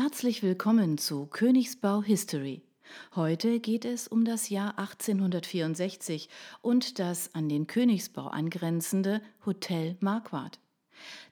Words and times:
Herzlich 0.00 0.44
willkommen 0.44 0.96
zu 0.96 1.26
Königsbau 1.26 2.04
History. 2.04 2.62
Heute 3.16 3.58
geht 3.58 3.84
es 3.84 4.06
um 4.06 4.24
das 4.24 4.48
Jahr 4.48 4.78
1864 4.78 6.28
und 6.62 7.00
das 7.00 7.34
an 7.34 7.48
den 7.48 7.66
Königsbau 7.66 8.28
angrenzende 8.28 9.20
Hotel 9.44 9.96
Marquardt. 9.98 10.60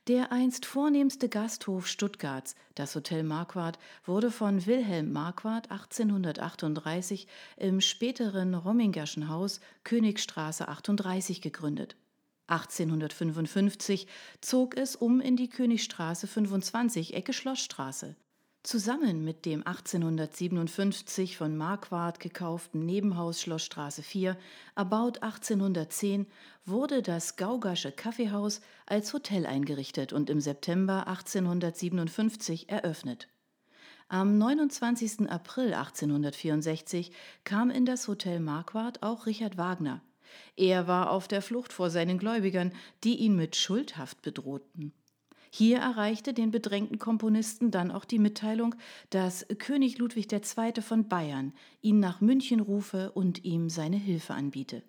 Der 0.08 0.32
einst 0.32 0.66
vornehmste 0.66 1.28
Gasthof 1.28 1.86
Stuttgarts, 1.86 2.56
das 2.74 2.96
Hotel 2.96 3.22
Marquardt, 3.22 3.78
wurde 4.04 4.32
von 4.32 4.66
Wilhelm 4.66 5.12
Marquardt 5.12 5.70
1838 5.70 7.28
im 7.58 7.80
späteren 7.80 8.56
Rommingerschen 8.56 9.28
Haus 9.28 9.60
Königstraße 9.84 10.66
38 10.66 11.40
gegründet. 11.40 11.94
1855 12.48 14.08
zog 14.40 14.76
es 14.76 14.96
um 14.96 15.20
in 15.20 15.36
die 15.36 15.48
Königstraße 15.48 16.26
25, 16.26 17.14
Ecke 17.14 17.32
Schlossstraße. 17.32 18.16
Zusammen 18.66 19.22
mit 19.22 19.46
dem 19.46 19.64
1857 19.64 21.36
von 21.36 21.56
Marquardt 21.56 22.18
gekauften 22.18 22.84
Nebenhaus 22.84 23.40
Schlossstraße 23.40 24.02
4, 24.02 24.36
erbaut 24.74 25.22
1810, 25.22 26.26
wurde 26.64 27.00
das 27.00 27.36
Gaugasche 27.36 27.92
Kaffeehaus 27.92 28.60
als 28.84 29.12
Hotel 29.12 29.46
eingerichtet 29.46 30.12
und 30.12 30.30
im 30.30 30.40
September 30.40 31.06
1857 31.06 32.68
eröffnet. 32.68 33.28
Am 34.08 34.36
29. 34.36 35.30
April 35.30 35.72
1864 35.72 37.12
kam 37.44 37.70
in 37.70 37.86
das 37.86 38.08
Hotel 38.08 38.40
Marquardt 38.40 39.00
auch 39.00 39.26
Richard 39.26 39.58
Wagner. 39.58 40.02
Er 40.56 40.88
war 40.88 41.12
auf 41.12 41.28
der 41.28 41.40
Flucht 41.40 41.72
vor 41.72 41.88
seinen 41.88 42.18
Gläubigern, 42.18 42.72
die 43.04 43.14
ihn 43.14 43.36
mit 43.36 43.54
Schuldhaft 43.54 44.22
bedrohten. 44.22 44.92
Hier 45.58 45.78
erreichte 45.78 46.34
den 46.34 46.50
bedrängten 46.50 46.98
Komponisten 46.98 47.70
dann 47.70 47.90
auch 47.90 48.04
die 48.04 48.18
Mitteilung, 48.18 48.74
dass 49.08 49.46
König 49.58 49.96
Ludwig 49.96 50.30
II. 50.30 50.82
von 50.82 51.08
Bayern 51.08 51.54
ihn 51.80 51.98
nach 51.98 52.20
München 52.20 52.60
rufe 52.60 53.10
und 53.12 53.42
ihm 53.42 53.70
seine 53.70 53.96
Hilfe 53.96 54.34
anbiete. 54.34 54.82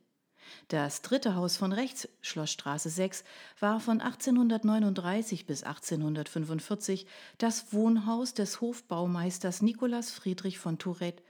Das 0.68 1.02
dritte 1.02 1.36
Haus 1.36 1.56
von 1.56 1.72
rechts, 1.72 2.10
Schlossstraße 2.20 2.90
6, 2.90 3.24
war 3.62 3.80
von 3.80 4.02
1839 4.02 5.46
bis 5.46 5.64
1845 5.64 7.08
das 7.38 7.72
Wohnhaus 7.72 8.34
des 8.34 8.60
Hofbaumeisters 8.60 9.62
Nicolas 9.62 10.12
Friedrich 10.12 10.60
von 10.60 10.78
Tourette 10.78 11.24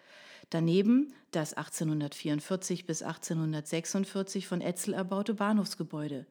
Daneben 0.49 1.13
das 1.31 1.53
1844 1.53 2.85
bis 2.85 3.01
1846 3.03 4.47
von 4.47 4.61
Etzel 4.61 4.93
erbaute 4.93 5.33
Bahnhofsgebäude. 5.33 6.25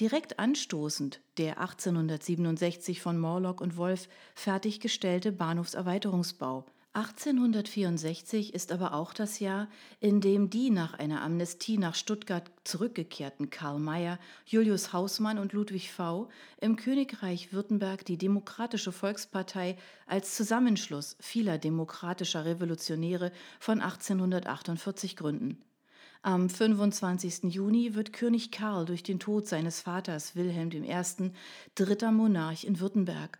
Direkt 0.00 0.38
anstoßend 0.38 1.20
der 1.36 1.60
1867 1.60 3.02
von 3.02 3.18
Morlock 3.18 3.60
und 3.60 3.76
Wolf 3.76 4.08
fertiggestellte 4.34 5.32
Bahnhofserweiterungsbau– 5.32 6.64
1864 6.94 8.54
ist 8.54 8.72
aber 8.72 8.94
auch 8.94 9.12
das 9.12 9.38
Jahr, 9.38 9.68
in 10.00 10.20
dem 10.20 10.50
die 10.50 10.70
nach 10.70 10.94
einer 10.94 11.22
Amnestie 11.22 11.78
nach 11.78 11.94
Stuttgart 11.94 12.50
zurückgekehrten 12.64 13.50
Karl 13.50 13.78
Mayer, 13.78 14.18
Julius 14.46 14.92
Hausmann 14.92 15.38
und 15.38 15.52
Ludwig 15.52 15.92
V. 15.92 16.28
im 16.60 16.76
Königreich 16.76 17.52
Württemberg 17.52 18.04
die 18.04 18.16
Demokratische 18.16 18.90
Volkspartei 18.90 19.76
als 20.06 20.34
Zusammenschluss 20.34 21.16
vieler 21.20 21.58
demokratischer 21.58 22.44
Revolutionäre 22.44 23.32
von 23.60 23.80
1848 23.80 25.14
gründen. 25.14 25.62
Am 26.22 26.50
25. 26.50 27.44
Juni 27.44 27.94
wird 27.94 28.12
König 28.12 28.50
Karl 28.50 28.86
durch 28.86 29.04
den 29.04 29.20
Tod 29.20 29.46
seines 29.46 29.82
Vaters 29.82 30.34
Wilhelm 30.34 30.70
I. 30.72 31.30
dritter 31.76 32.10
Monarch 32.10 32.64
in 32.64 32.80
Württemberg. 32.80 33.38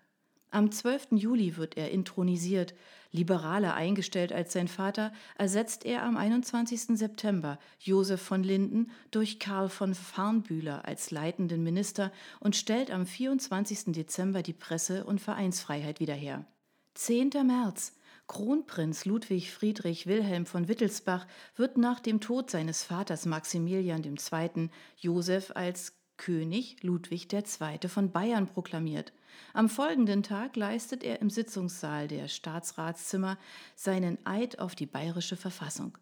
Am 0.50 0.70
12. 0.70 1.08
Juli 1.12 1.56
wird 1.56 1.76
er 1.76 1.90
intronisiert. 1.90 2.74
Liberaler 3.10 3.74
eingestellt 3.74 4.32
als 4.32 4.52
sein 4.52 4.68
Vater, 4.68 5.12
ersetzt 5.36 5.84
er 5.84 6.02
am 6.02 6.16
21. 6.16 6.98
September 6.98 7.58
Josef 7.78 8.20
von 8.20 8.42
Linden 8.42 8.90
durch 9.10 9.38
Karl 9.38 9.68
von 9.68 9.94
Farnbühler 9.94 10.84
als 10.86 11.10
leitenden 11.10 11.62
Minister 11.62 12.12
und 12.40 12.56
stellt 12.56 12.90
am 12.90 13.06
24. 13.06 13.92
Dezember 13.92 14.42
die 14.42 14.52
Presse- 14.52 15.04
und 15.04 15.20
Vereinsfreiheit 15.20 16.00
wieder 16.00 16.14
her. 16.14 16.44
10. 16.94 17.30
März. 17.46 17.94
Kronprinz 18.26 19.06
Ludwig 19.06 19.50
Friedrich 19.50 20.06
Wilhelm 20.06 20.44
von 20.44 20.68
Wittelsbach 20.68 21.26
wird 21.56 21.78
nach 21.78 21.98
dem 21.98 22.20
Tod 22.20 22.50
seines 22.50 22.84
Vaters 22.84 23.24
Maximilian 23.24 24.02
II. 24.04 24.68
Josef 24.98 25.50
als 25.54 25.97
König 26.18 26.76
Ludwig 26.82 27.32
II. 27.32 27.88
von 27.88 28.12
Bayern 28.12 28.46
proklamiert. 28.46 29.14
Am 29.54 29.70
folgenden 29.70 30.22
Tag 30.22 30.56
leistet 30.56 31.02
er 31.02 31.22
im 31.22 31.30
Sitzungssaal 31.30 32.08
der 32.08 32.28
Staatsratszimmer 32.28 33.38
seinen 33.74 34.18
Eid 34.26 34.58
auf 34.58 34.74
die 34.74 34.86
bayerische 34.86 35.36
Verfassung. 35.36 35.96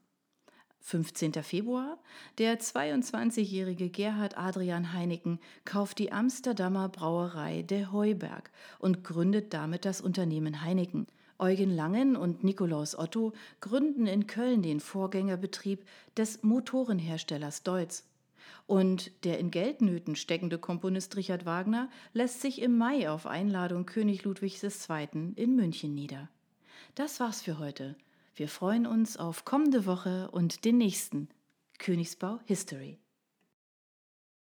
15. 0.81 1.33
Februar. 1.43 1.99
Der 2.39 2.61
22-jährige 2.61 3.91
Gerhard 3.91 4.39
Adrian 4.39 4.93
Heineken 4.93 5.41
kauft 5.65 5.99
die 5.99 6.13
Amsterdamer 6.13 6.89
Brauerei 6.89 7.63
De 7.63 7.87
Heuberg 7.87 8.51
und 8.79 9.03
gründet 9.03 9.53
damit 9.53 9.85
das 9.85 10.01
Unternehmen 10.01 10.63
Heineken. 10.63 11.09
Eugen 11.39 11.71
Langen 11.71 12.17
und 12.17 12.45
Nikolaus 12.45 12.97
Otto 12.97 13.33
gründen 13.61 14.07
in 14.07 14.27
Köln 14.27 14.63
den 14.63 14.81
Vorgängerbetrieb 14.81 15.85
des 16.17 16.43
Motorenherstellers 16.43 17.63
Deutz. 17.63 18.05
Und 18.67 19.25
der 19.25 19.39
in 19.39 19.51
Geldnöten 19.51 20.17
steckende 20.17 20.59
Komponist 20.59 21.17
Richard 21.17 21.47
Wagner 21.47 21.89
lässt 22.13 22.41
sich 22.41 22.61
im 22.61 22.77
Mai 22.77 23.09
auf 23.11 23.27
Einladung 23.27 23.87
König 23.87 24.25
Ludwigs 24.25 24.63
II. 24.63 25.33
in 25.37 25.57
München 25.57 25.95
nieder. 25.95 26.29
Das 26.95 27.21
war's 27.21 27.43
für 27.43 27.59
heute. 27.59 27.97
Wir 28.35 28.49
freuen 28.49 28.87
uns 28.87 29.17
auf 29.17 29.45
kommende 29.45 29.87
Woche 29.87 30.31
und 30.31 30.65
den 30.65 30.79
nächsten 30.79 31.29
Königsbau 31.79 32.41
History. 32.45 32.99